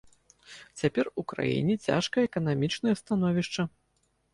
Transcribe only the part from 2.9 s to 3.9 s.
становішча.